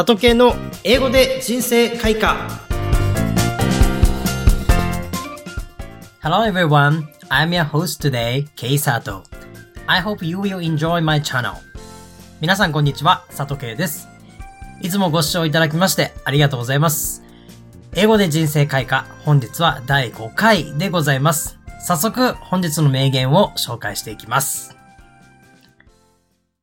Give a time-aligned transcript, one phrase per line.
[0.00, 2.48] 里系の英語で人生開花
[6.22, 9.24] Hello everyone, I'm your host today, K Sato.
[9.86, 11.54] I hope you will enjoy my channel.
[12.40, 14.08] 皆さんこんにちは、佐藤圭です。
[14.80, 17.22] いつもご視聴いただきましてありがとうございます。
[17.94, 21.58] 英語で人生開花、本日は第5回でございます。
[21.86, 24.74] 早速、本日の名言を紹介していきます。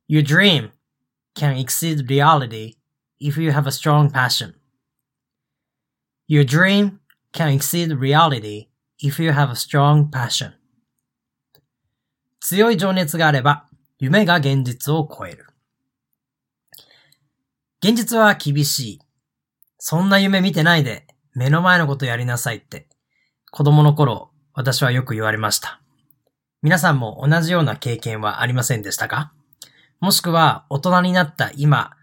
[0.09, 0.71] Your dream
[1.35, 2.77] can exceed reality
[3.19, 4.53] if you have a strong passion.
[6.27, 6.99] Your dream
[7.31, 8.67] can exceed reality
[8.99, 10.53] if you have a strong passion.
[12.39, 13.65] 強い情熱があれば、
[13.99, 15.47] 夢が現実を超える。
[17.83, 18.99] 現実は厳しい。
[19.79, 22.87] そんな夢見てないで、目の前のことやりなさいって、
[23.51, 25.81] 子供の頃、私はよく言われました。
[26.61, 29.33] 皆さんも同じような経験はありませんでしたか？
[29.99, 31.96] もしくは、大人になった今、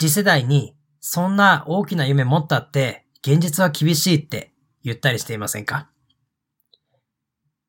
[0.00, 4.52] 次世代に、そんな大きな夢持ったって、現実は厳しいって
[4.84, 5.90] 言ったりしていませんか？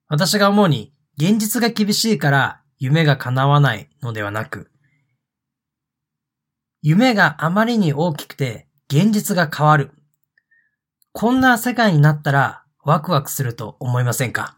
[0.08, 4.70] 私が思うに、現実が厳しいから夢が叶わないのではなく、
[6.84, 9.92] 夢があまりに大きくて現実が変わる。
[11.12, 14.56] こんな世界になったらワクワクすると思いませんか？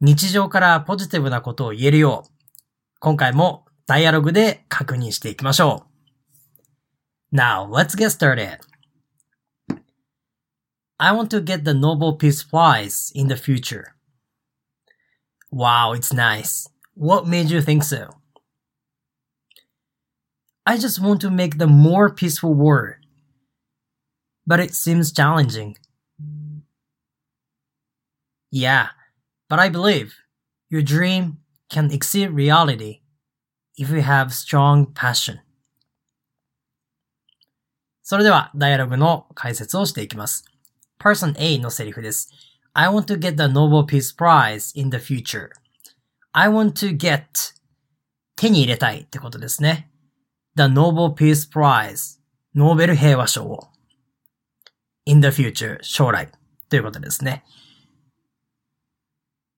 [0.00, 2.30] 日常からポジティブなことを言えるよう、
[3.00, 5.85] 今回もダイアログで確認していきましょ
[7.31, 7.35] う。
[7.35, 8.59] Now, let's get started.
[10.97, 13.95] I want to get the Nobel Peace Prize in the future.
[15.51, 16.69] Wow, it's nice.
[16.95, 18.09] What made you think so?
[20.65, 22.95] I just want to make the more peaceful world.
[24.45, 25.77] But it seems challenging.
[28.51, 28.89] Yeah,
[29.47, 30.15] but I believe
[30.69, 31.37] your dream
[31.69, 33.01] can exceed reality
[33.76, 35.38] If you have strong passion.
[38.02, 40.44] それでは、ダイアログの解説をしていきます。
[41.00, 42.30] Person A のセリフです。
[42.74, 45.48] I want to get the Nobel Peace Prize in the future.
[46.32, 47.54] I want to get
[48.36, 49.90] 手に入れたいってことですね。
[50.56, 52.20] The Nobel Peace Prize
[52.54, 53.68] ノーベル平和賞を
[55.06, 56.30] in the future 将来
[56.68, 57.44] ということですね。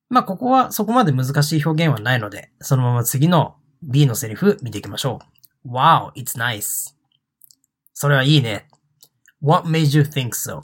[0.09, 5.21] まあ、ここはそこまで難しい表現はないので、そのまま次の B のセリフ見ていきましょ
[5.65, 5.73] う。
[5.73, 6.95] Wow, it's nice.
[7.93, 8.69] それはいいね。
[9.43, 10.63] What made you think so?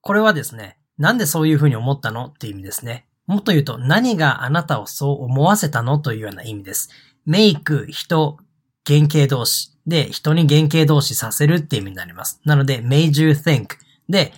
[0.00, 3.06] これはですね、なんでそういうふうに思ったのっていう意味ですね。
[3.26, 6.90] もっと言うと、何があなたをそう思わせたのというような意味です。
[7.24, 8.38] メイク、人、
[8.86, 9.70] 原型動詞。
[9.86, 12.40] で、人に原型動詞させるっていう意味になります。
[12.44, 13.68] なので、made you think
[14.08, 14.32] で、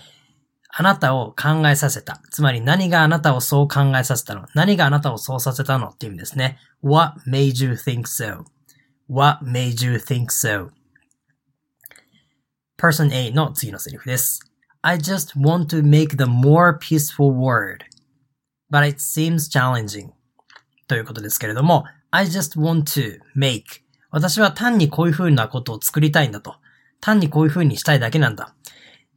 [0.77, 2.21] あなたを考えさせた。
[2.33, 6.59] つまり何があなたをそう考えさせたの何があなたをそうさせたのっていう意味ですね。
[6.83, 10.71] What made you think so?What made you think so?
[12.77, 14.41] Person A の次のセリフです。
[14.83, 17.85] I just want to make the more peaceful world.
[18.69, 20.11] But it seems challenging.
[20.89, 23.62] ということですけれども、I just want to make
[24.11, 26.56] 私は単にこういう風なことを作りたいんだと。
[27.01, 28.56] 単にこういう風にしたいだけなんだ。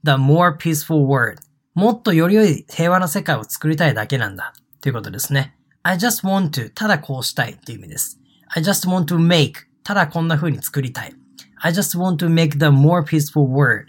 [0.03, 1.46] The more peaceful world
[1.77, 4.51] もっとより良い平和な世界を作りたいだけなんだ。
[4.81, 5.55] ということですね。
[5.83, 8.19] I just want to ただこうしたいっていう意味です。
[8.47, 11.13] I just want to make ただこんな風に作りたい。
[11.57, 13.85] I just want to make the more peaceful world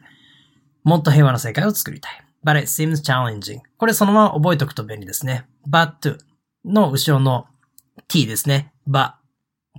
[0.85, 2.23] もっと平和な世界を作りたい。
[2.45, 3.61] But it seems challenging.
[3.79, 5.47] これそのまま覚えておくと便利ですね。
[5.67, 6.19] but
[6.67, 7.47] の後ろの
[8.07, 8.71] t ですね。
[8.87, 9.13] but,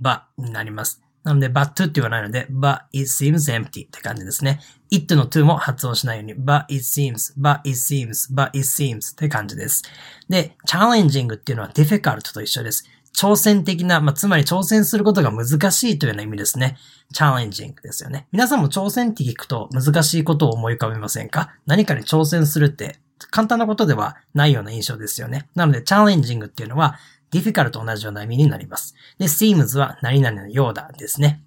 [0.02, 1.00] but になります。
[1.22, 4.60] なので、but to って言わないので、but it seems empty って感じですね。
[4.90, 9.82] it の to も発音しないように、but it seems, but it seems, but it seems って感じです。
[10.28, 12.84] で、challenging っていうのは difficult と一緒です。
[13.12, 16.76] 挑戦的な、まあ、つまり挑戦することが難しいというような意味ですね。
[17.12, 18.28] challenging ですよね。
[18.32, 21.50] 皆さんも挑戦って聞くと難しいことを思い浮かべませんか？
[21.66, 25.48] 何かに挑戦するって簡単なことではないような印象ですよね。
[25.54, 26.98] なので、challenging っていうのは
[27.32, 28.94] difficult と同じような意味になります。
[29.18, 31.42] で、seems は何々のようだですね。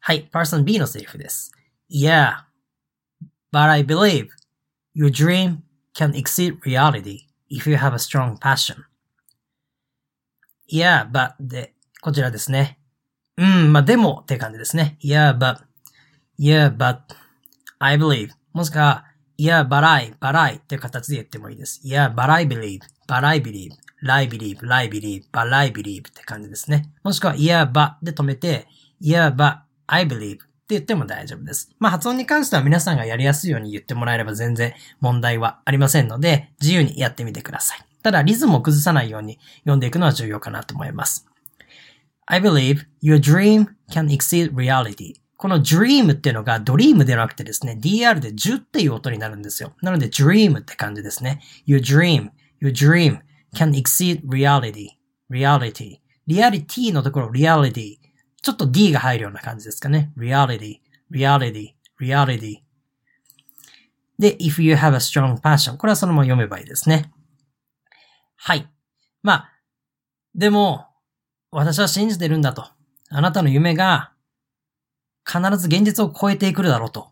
[0.00, 1.52] はい、person B のセリフです。
[1.90, 2.44] Yeah,
[3.52, 4.28] but I believe
[4.94, 5.58] your dream
[5.94, 7.20] can exceed reality
[7.50, 8.76] if you have a strong passion.
[10.70, 12.78] Yeah, but で、こちらですね。
[13.36, 14.96] うん、まあ、でもって感じですね。
[15.02, 15.56] Yeah, but,
[16.38, 16.98] yeah, but,
[17.78, 18.30] I believe.
[18.52, 19.04] もしくは、
[19.36, 21.80] Yeah, but I, but I っていう形で言ってもいいです。
[21.84, 23.72] Yeah, but I believe, but I believe.
[24.06, 26.90] I believe, I believe, but I believe って感じですね。
[27.02, 28.66] もしくは yeah, but で止めて
[29.02, 31.70] yeah, but I believe って言っても大丈夫です。
[31.78, 37.78] まあ発音に関しては皆さんがやりやすいように言ってもらえれば全然問題はありませんので、自由にやってみてください。
[38.02, 41.26] ただリズムを崩さないように読んでいくのは重要かなと思います。
[42.26, 45.14] I believe your dream can exceed reality.
[45.36, 49.74] この dream っていうのが dream ではなくてですね、dr で10っていう音になるんですよ。
[49.82, 51.40] なので dream って感じですね。
[51.66, 52.30] Your dream,
[52.64, 53.20] your dream
[53.54, 54.88] can exceed reality,
[55.30, 56.00] reality.
[56.26, 57.98] reality のところ reality.
[58.42, 60.12] ちょっと d が入るような感じですかね。
[60.16, 60.80] reality,
[61.10, 62.56] reality, reality.
[64.18, 65.76] で、if you have a strong passion.
[65.76, 67.12] これはそのまま読めばいいですね。
[68.36, 68.68] はい。
[69.22, 69.52] まあ、
[70.34, 70.86] でも、
[71.50, 72.66] 私は信じてるんだと。
[73.10, 74.12] あなたの夢が
[75.26, 77.10] 必ず現実を超えていくだろうと。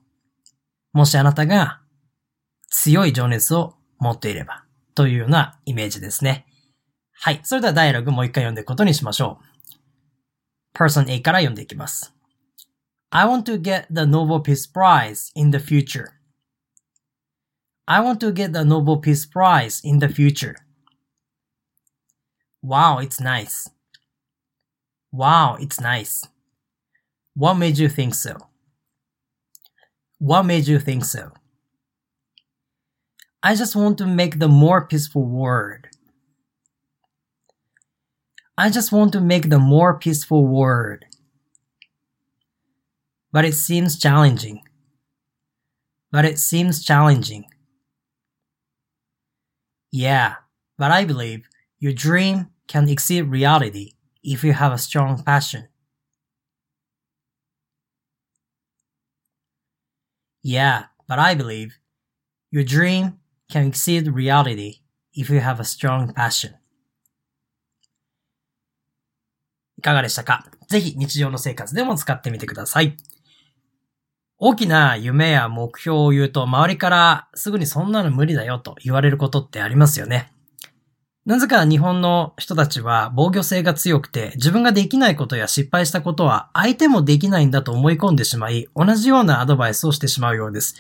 [0.93, 1.81] もしあなたが
[2.69, 4.65] 強い情熱を持っていれば
[4.95, 6.47] というようなイメージですね。
[7.13, 7.41] はい。
[7.45, 10.77] それではダイアログもう一回読んでいくことにしましょう。
[10.77, 12.15] person A から読んでいきます。
[13.11, 16.13] I want to get the Nobel Peace Prize in the future.
[17.87, 20.57] I want to get the Nobel Peace Prize in the future.
[22.63, 23.69] Wow, it's nice.
[25.13, 26.27] Wow, it's nice.
[27.35, 28.37] What made you think so?
[30.19, 31.33] What made you think so?
[33.43, 35.87] I just want to make the more peaceful world.
[38.57, 41.05] I just want to make the more peaceful world.
[43.33, 44.63] But it seems challenging.
[46.13, 47.47] But it seems challenging.
[49.91, 50.37] Yeah,
[50.79, 51.49] but I believe
[51.79, 53.93] your dream can exceed reality
[54.23, 55.69] if you have a strong passion.
[60.43, 61.79] Yeah, but I believe
[62.51, 63.19] your dream
[63.53, 64.81] can exceed reality
[65.15, 66.55] if you have a strong passion.
[69.79, 70.47] いかがでしたか？
[70.69, 72.97] ぜひ日常の生活でも使ってみてください。
[74.39, 80.33] 大きな夢や目標を言うと周りからすぐにそんなの無理だよと言われることってありますよね。
[81.25, 90.75] なぜか日本の人たちは防御性が強くて自分ができないことや失敗したことは相手もできないんだと思い込んでしまい同じようなアドバイスをしてしまうようです。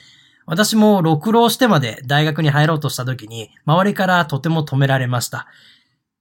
[0.46, 5.46] 私も六浪してまで大学に入ろうとした時に周りからとても止められました。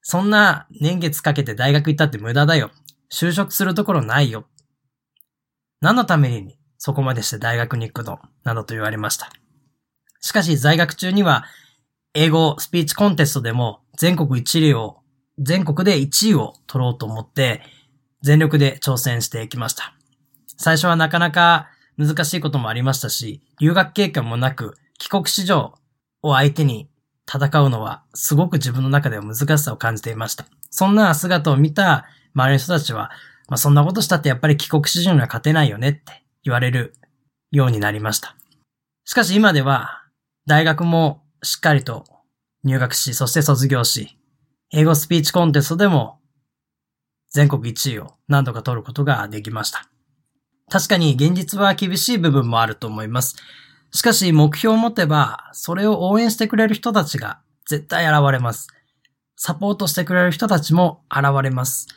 [0.01, 2.71] そんな年月かけて大学行ったって無駄だよ。
[3.11, 4.45] 就職するところないよ。
[5.81, 8.19] 何のためにそこまでして大学に行くの？
[8.43, 9.29] などと言われました。
[10.19, 11.45] しかし在学中には
[12.13, 14.97] 英語スピーチコンテストでも全国一位を、
[15.39, 17.61] 全国で1位を取ろうと思って、
[18.21, 19.93] 全力で挑戦していきました。
[20.57, 21.69] 最初はなかなか
[22.01, 25.75] 難しいこともありましたし、留学経験もなく、帰国子女
[26.23, 26.89] を相手に
[27.31, 30.47] 戦うのはすごく自分の中では難しさを感じていました。
[30.71, 33.11] そんな姿を見た周りの人たちは、
[33.49, 36.95] まあ、そんなことしたってやっぱり帰国子女には勝てないよねって言われる
[37.51, 38.35] ようになりました。
[39.05, 40.03] しかし今では
[40.47, 42.05] 大学もしっかりと
[42.63, 44.17] 入学し、そして卒業し、
[44.71, 46.19] 英語スピーチコンテストでも
[47.29, 49.90] 全国1位を何度か取ることができました。
[50.71, 53.35] 確かに現実は厳しい部分もあると思います。
[53.91, 58.69] しかし目標を持てば、それを応援してくれる人たちが絶対現れます。
[59.35, 61.87] サポートしてくれる人たちも現れます。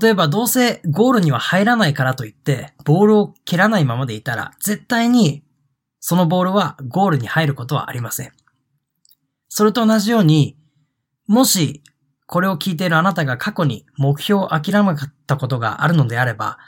[0.00, 5.42] 例えばどうせゴールには入らないからといって、ボールを蹴らないままでいたら、絶対に
[6.00, 8.32] そのボールはゴールに入ることはありません。
[9.48, 10.58] それと同じように、
[11.26, 11.82] もし
[12.26, 14.94] これを聞いているあなたが過去に目標を諦め
[15.26, 16.58] たことがあるのであれば、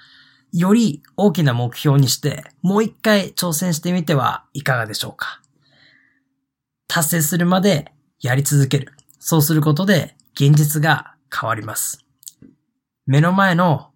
[0.53, 5.41] より大きな目標にして、もう一回挑戦してみてはいかがでしょうか。
[6.89, 8.93] 達成するまでやり続ける。
[9.19, 12.05] そうすることで現実が変わります。
[13.07, 13.91] 目の前の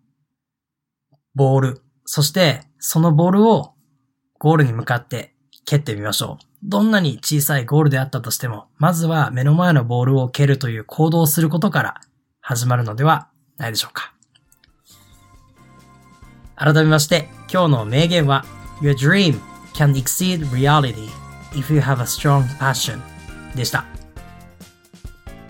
[1.34, 3.74] ボール、そしてそのボールを
[4.38, 5.34] ゴールに向かって
[5.64, 6.44] 蹴ってみましょう。
[6.62, 12.00] どんなに小さいゴールであったとしても、まずは目の前のボールを蹴るという行動をすることから
[12.40, 14.13] 始まるのではないでしょうか。
[16.56, 18.44] 改めまして、今日の名言は
[18.80, 19.40] Your dream
[19.74, 21.08] can exceed reality
[21.52, 23.00] if you have a strong passion
[23.54, 23.84] でした。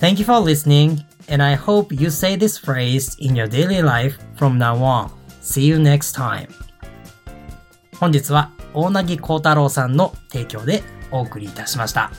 [0.00, 0.99] Thank you for listening
[1.30, 5.11] and I hope you say this phrase in your daily life from now on.
[5.40, 6.49] See you next time.
[7.99, 12.11] 本日は大凪幸太郎さんの提供でお送りいたしました。